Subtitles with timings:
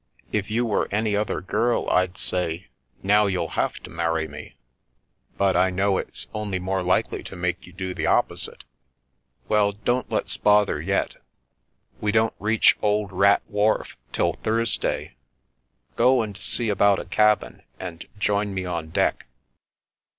[0.31, 2.69] If you were any other girl, I'd say,'
[3.03, 4.55] Now you'll have to marry me!'
[5.37, 8.63] but I know it's only more likely to make you do the opposite."
[9.47, 11.17] "Well, don't let's bother yet.
[11.99, 15.17] We don't reach Old Rat Wharf till Thursday.
[15.95, 19.27] Go and see about a cabin, and join me on deck."